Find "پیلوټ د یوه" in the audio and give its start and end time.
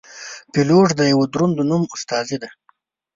0.53-1.25